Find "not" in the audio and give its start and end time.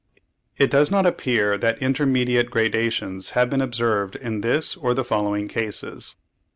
0.89-1.05